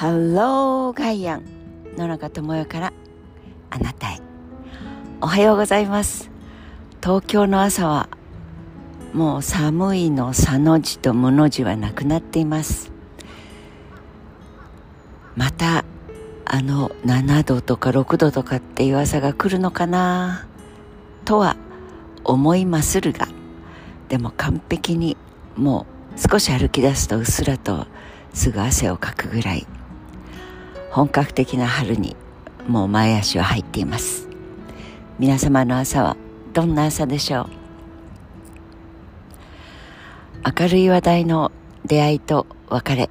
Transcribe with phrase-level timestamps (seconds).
[0.00, 1.44] ハローガイアン
[1.98, 2.92] 野中智代から
[3.68, 4.18] あなたへ。
[5.20, 6.30] おはようございます。
[7.02, 8.08] 東京の朝は
[9.12, 12.90] もう寒いのさの字とむの字はなくなっています。
[15.36, 15.84] また
[16.46, 20.46] あの7度とか6度とかっていう朝が来るのかな？
[21.26, 21.56] とは
[22.24, 23.28] 思いまするが
[24.08, 25.18] でも完璧に
[25.56, 25.84] も
[26.16, 27.86] う少し歩き出すとうっすらと
[28.32, 29.66] すぐ汗をかくぐらい
[30.90, 32.16] 本格的な春に
[32.66, 34.28] もう前足は入っています。
[35.20, 36.16] 皆様の朝は
[36.52, 37.46] どんな朝でしょう？
[40.60, 41.52] 明るい話題の
[41.86, 43.08] 出会いと別れ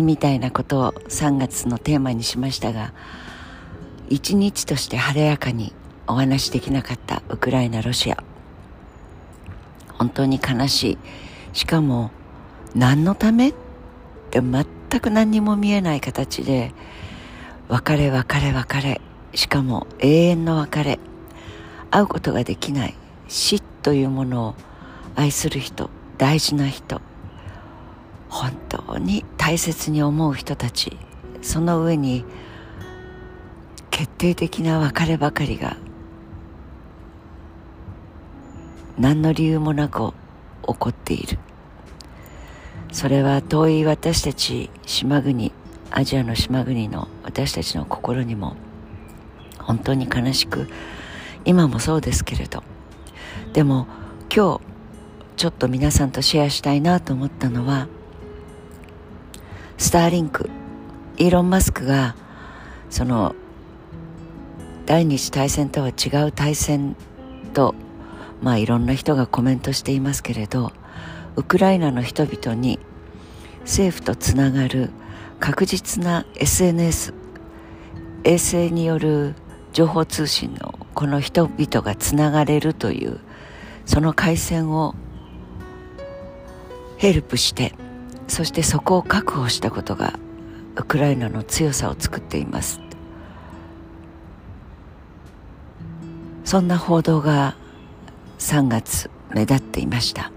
[0.00, 2.92] みたいなことを3月のテーマにしましたが
[4.08, 5.72] 一日として晴れやかに
[6.06, 8.22] お話しできなかったウクライナロシア。
[9.94, 10.98] 本当に悲しい。
[11.52, 12.12] しかも
[12.76, 13.48] 何のため？
[13.48, 13.54] っ
[14.30, 14.66] て全
[15.00, 16.72] く何にも見えない形で
[17.68, 19.00] 別れ別れ別れ。
[19.34, 20.98] しかも永遠の別れ。
[21.90, 22.94] 会うことができない。
[23.28, 24.54] 死というものを
[25.14, 25.90] 愛する人。
[26.16, 27.02] 大事な人。
[28.30, 30.96] 本当に大切に思う人たち。
[31.42, 32.24] その上に
[33.90, 35.76] 決定的な別ればかりが
[38.98, 40.12] 何の理由もなく
[40.66, 41.38] 起こっている。
[42.92, 45.52] それは遠い私たち島国
[45.90, 48.56] アジアの島国の私たちの心にも
[49.58, 50.68] 本当に悲しく
[51.44, 52.62] 今もそうですけれど
[53.52, 53.86] でも
[54.34, 54.60] 今日
[55.36, 57.88] ちょっと皆さんとシェアしたいなと思ったのは
[59.76, 60.50] スターリンク
[61.16, 62.16] イーロン・マスクが
[62.90, 63.34] その
[64.86, 66.96] 第二次大戦とは違う大戦
[67.52, 67.74] と
[68.42, 70.72] まあいろんな人がコメントしていますけれど
[71.36, 72.78] ウクライナの人々に
[73.60, 74.90] 政府とつながる
[75.40, 77.14] 確実な SNS
[78.24, 79.34] 衛星による
[79.72, 83.20] 情報通信のこの人々がつながれるという
[83.86, 84.94] その回線を
[86.96, 87.74] ヘルプして
[88.26, 90.18] そしてそこを確保したことが
[90.76, 92.80] ウクライナの強さを作っています。
[96.44, 97.56] そんな報道が
[98.38, 100.32] 3月目立っていました。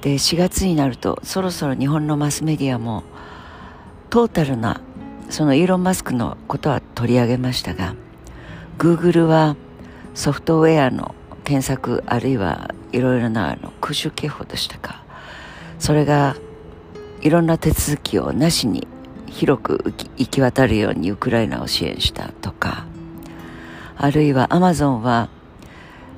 [0.00, 3.02] で4月になるとそろそろ日本のマスメディアも
[4.10, 4.80] トータルな
[5.30, 7.94] そのイーロン・マスクのことは取り上げましたが
[8.78, 9.56] Google は
[10.14, 15.06] ソフトウェアの検索あるいはいろいろなあの空襲警報でしたか。
[15.78, 16.36] それが
[17.20, 18.86] いろんな手続きをなしに
[19.26, 22.86] 広く行き渡るようにウクライナを支援したとか
[23.96, 25.28] あるいはアマゾンは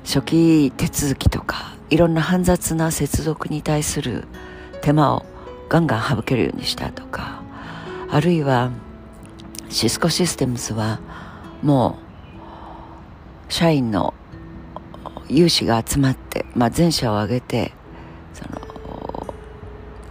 [0.05, 4.27] 初期手続きとかいろんな煩雑な接続に対する
[4.81, 5.25] 手間を
[5.67, 7.38] ガンガン省けるようにしたとか
[8.11, 8.71] あるいは
[9.69, 10.99] シスコシステムズは
[11.61, 11.99] も
[13.49, 14.13] う社員の
[15.27, 17.73] 有志が集まって、まあ、全社を挙げて
[18.33, 19.33] その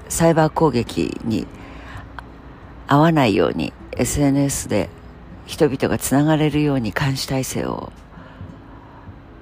[0.09, 1.47] サイバー攻撃に
[2.87, 4.89] 合わないように SNS で
[5.47, 7.93] 人々がつながれるように監視体制を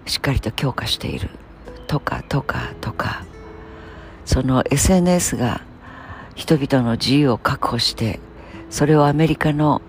[0.07, 1.31] しっかりと強化している。
[1.87, 3.25] とかとかとか。
[4.25, 5.63] その SNS が
[6.35, 8.19] 人々の自由を確保して
[8.77, 9.81] それをアメリカの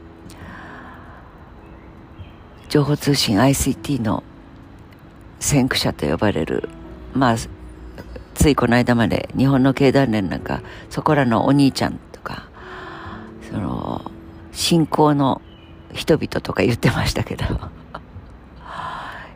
[2.69, 4.23] 情報通信 ICT の
[5.41, 6.69] 先駆者と呼ばれる
[7.13, 7.35] まあ
[8.33, 12.47] ついこの間まで日本の経団連なんかそこらのお兄ちゃんとか
[13.51, 14.09] その
[14.53, 15.41] 信仰の
[15.91, 17.43] 人々とか言ってましたけど。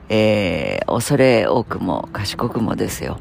[0.08, 3.20] えー、恐れ多くも賢くもですよ。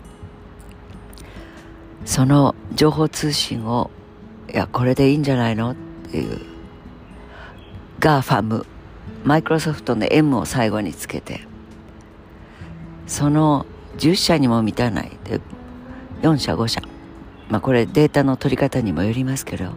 [2.05, 3.91] その情報通信を
[4.53, 5.75] いやこれでいいんじゃないの？
[7.99, 8.67] GAFAM
[9.25, 11.51] マイクロソフトの M を最後につけて。
[13.11, 13.67] その
[13.99, 15.11] 10社にも満たない。
[15.25, 15.41] で
[16.23, 16.81] 4社5社。
[17.49, 19.73] まあこれデータの取り方にもよりますけど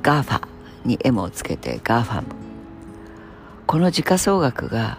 [0.00, 0.48] ガーファ
[0.84, 2.28] に M をつけてガーファム
[3.66, 4.98] この時価総額が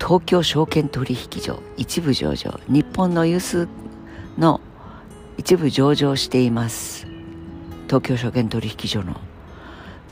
[0.00, 2.58] 東京証券取引所一部上場。
[2.68, 3.68] 日本の有数
[4.38, 4.62] の
[5.36, 7.06] 一部上場しています。
[7.88, 9.20] 東京証券取引所の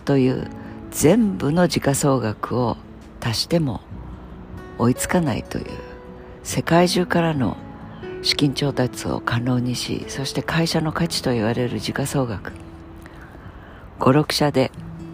[0.06, 0.48] という
[0.90, 2.78] 全部の時価総額を
[3.20, 3.82] 足しても
[4.78, 5.66] 追いつかないという
[6.42, 7.56] 世界中からの
[8.22, 12.52] 資金調達を可能にしそして会社の価値と言われる時価総額。
[13.98, 14.70] 56社で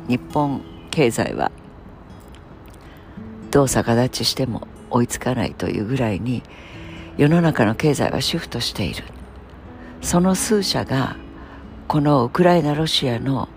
[0.09, 1.50] 日本経済は
[3.50, 6.43] どう逆立ちしても追いつかないというぐらいに
[7.17, 9.05] 世の中の経済はシフトしている。
[10.03, 11.17] その数社が
[11.87, 13.49] このウクライナロシアの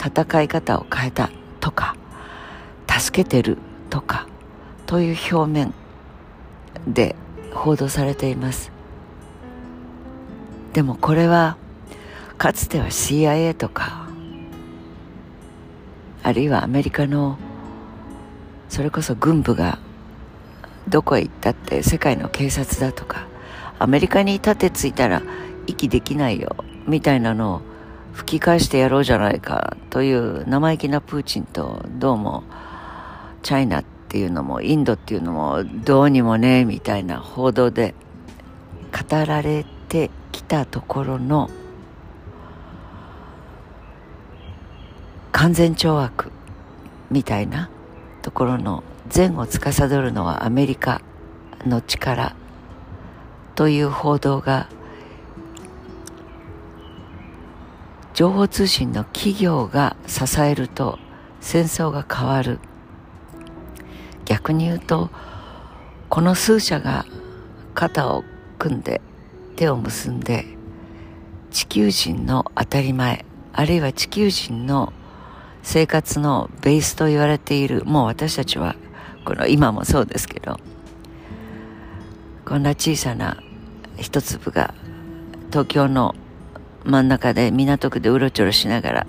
[0.00, 1.30] 戦い方を変えた
[1.60, 1.94] とか
[2.88, 3.58] 助けてる
[3.90, 4.26] とか
[4.86, 5.74] という表面
[6.86, 7.14] で
[7.52, 8.72] 報道されています。
[10.72, 11.56] でもこれは
[12.38, 14.08] かつては CIA とか
[16.22, 17.38] あるいはアメリカの
[18.68, 19.78] それこそ軍部が
[20.88, 23.26] どこへ行ったって世界の警察だとか
[23.78, 25.22] アメリカに盾ついたら
[25.66, 26.56] 息できないよ
[26.86, 27.69] みたいなのを
[28.12, 32.42] 吹き返してやろうじゃないかという生意気なプーチンとどうも
[33.42, 37.94] チャイナっていうのもインドっていうのもどうにもねみたいな報道で
[38.92, 41.50] 語られてきたところの
[45.32, 46.32] 完全懲悪
[47.10, 47.70] みたいな
[48.22, 48.84] ところの
[49.14, 51.00] 前を司るのはアメリカ
[51.66, 52.34] の力
[53.54, 54.68] という報道が
[58.20, 60.98] 情報通信の企業が支えると
[61.40, 62.58] 戦争が変わる。
[64.26, 65.08] 逆に言うと
[66.10, 67.06] この数社が
[67.72, 68.22] 肩を
[68.58, 69.00] 組んで
[69.56, 70.44] 手を結んで
[71.50, 73.24] 地球人の当たり前
[73.54, 74.92] あるいは地球人の
[75.62, 78.76] 生活のベースと言われているもう私たちは
[79.24, 80.58] この今もそうですけど
[82.44, 83.42] こんな小さな
[83.96, 84.74] 一粒が
[85.48, 86.14] 東京の
[86.84, 89.06] 真ん中で港区でうろちょろしながら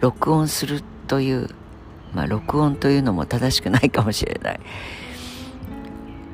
[0.00, 1.48] 録音するという
[2.14, 4.60] まあ、録音というのも正しくないかもしれない。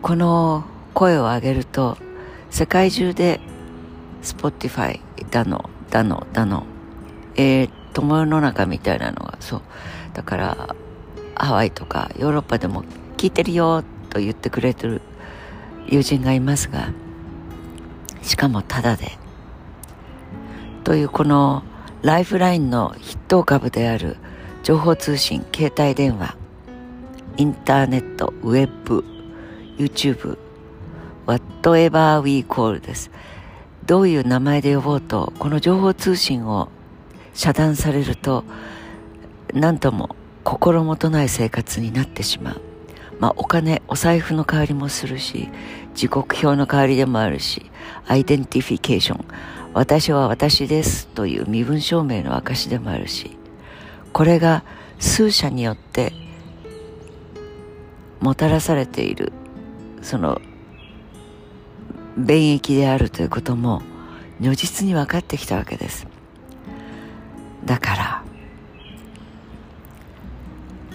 [0.03, 1.99] この声を上げると
[2.51, 3.41] 世界中で
[4.23, 5.01] Spotify
[5.31, 6.65] だのだのだの
[7.37, 9.63] えー、友よの中みたいなのがそう
[10.13, 10.77] だから
[11.35, 12.85] ハワイとかヨーロッパでも
[13.17, 15.03] 聞いてるよと言ってくれてる
[15.87, 16.91] 友人がいますが
[18.23, 19.19] しかもタダで
[20.89, 21.65] というこの
[22.01, 24.17] ライフラインの筆頭株である
[24.63, 26.35] 情報通信携帯電話
[27.37, 29.05] インターネットウェブ
[29.77, 30.39] YouTube
[31.27, 33.11] whatever we call です。
[33.85, 36.71] どういう名前で呼ぼうとこの情報通信を
[37.35, 38.45] 遮断されると
[39.53, 42.63] 何とも心もとない生活になってしまう。
[43.21, 45.51] まあお金お財布の代わりもするし
[45.95, 47.71] 時刻表の代わりでもあるし
[48.07, 49.25] アイデンティフィケーション
[49.75, 53.37] 私は私ですという身分証明の証でもあるし
[54.13, 54.65] これが
[54.99, 56.13] 数社によって
[58.21, 59.33] もたらされている
[60.03, 60.41] その
[62.17, 63.83] 便益であるということも
[64.41, 66.07] 如実に分かってきたわけです。
[67.65, 68.25] だから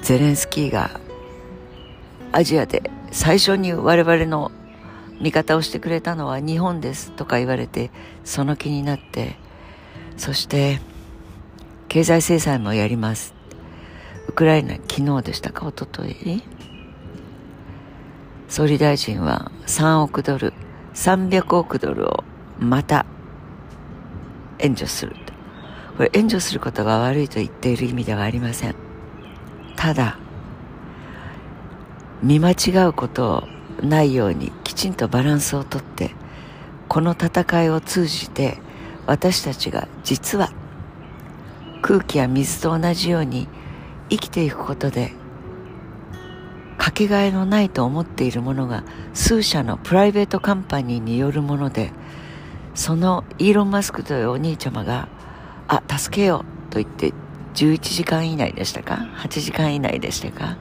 [0.02, 1.00] ゼレンスキーが
[2.32, 4.52] アジアで最初に我々の
[5.24, 7.92] 味方をしてくれたのは日本ですとか言われて
[8.26, 9.38] その気になって
[10.18, 10.82] そして
[11.88, 13.34] 経済制裁もやります。
[14.28, 16.44] ウクライナ昨日でしたか一昨日
[18.50, 20.54] 総理大臣は3億ドル
[20.94, 22.24] 300億ドルを
[22.60, 23.06] また
[24.60, 25.16] 援助する。
[25.96, 28.76] これ援助することが悪いと言っている意味ではありません。
[29.78, 30.18] ただ
[32.22, 33.44] 見間違うことを
[33.84, 36.12] ないようにきちんとバランスをとって
[36.88, 38.58] この戦いを通じて
[39.06, 40.52] 私たちが実は
[41.82, 43.48] 空気や水と同じように
[44.10, 45.12] 生きていくことで
[46.78, 51.92] かけがえのないと思っているものが数社のプライベートカンパニーによるもので
[52.76, 55.08] そのイーロン・マスクというお兄ちゃまが
[55.68, 57.14] 「あ助けよう」と言って
[57.54, 60.58] 11時間以内でしたか？8時間以内でしたか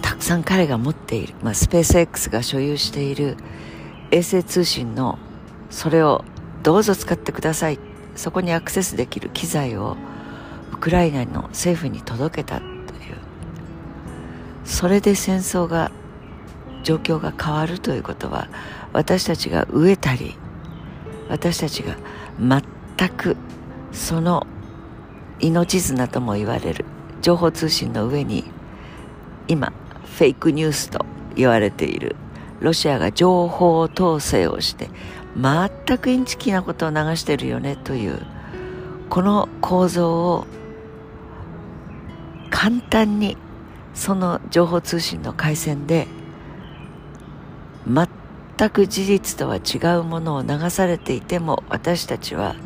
[0.00, 3.36] たさん彼が持っている、まあ、スペース X が所有している
[4.10, 5.18] 衛星通信の
[5.70, 6.24] それを
[6.62, 7.78] どうぞ使ってください。
[8.16, 9.96] そこにアクセスできる機材を
[10.72, 12.68] ウクライナの政府に届けたという。
[14.64, 15.92] それで戦争が
[16.82, 18.48] 状況が変わるということは
[18.92, 20.36] 私たちが飢えたり
[21.28, 21.96] 私たちが
[22.38, 23.36] 全く
[23.92, 24.46] その
[25.40, 26.84] 命綱とも言われる
[27.20, 28.44] 情報通信の上に
[29.48, 29.72] 今
[30.16, 32.16] フェイクニュースと言われている
[32.60, 34.90] ロシアが情報統制をして
[35.36, 38.20] 全くインチキなことを流してるよねという
[39.08, 40.46] この構造を
[42.50, 43.36] 簡単に
[43.94, 46.08] その情報通信の回線で
[47.86, 52.56] 全く事実とは違うものを流されていても私たちは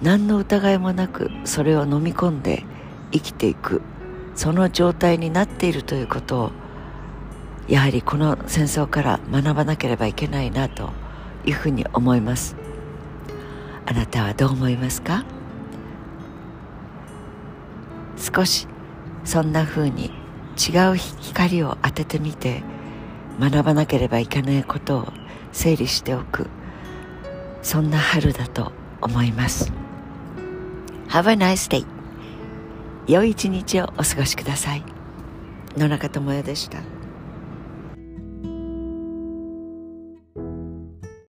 [0.00, 2.64] 何の疑いもなくそれを飲み込んで
[3.12, 3.82] 生きていく。
[4.34, 6.50] その状態になっているということを
[7.68, 10.90] やはりこの戦争から学ばなければいけないなと
[11.44, 12.56] いうふうに思います。
[13.86, 15.24] あなたはどう思いますか？
[18.16, 18.66] 少し
[19.24, 20.12] そんな風に
[20.56, 22.62] 違う光を当ててみて
[23.40, 25.12] 学ばなければいけないことを
[25.52, 26.48] 整理しておく。
[27.62, 29.72] そんな春だと思います。
[31.08, 31.91] Have a nice day.
[33.06, 34.84] 良い一日をお過ごしください。
[35.76, 36.78] 野中智代でした。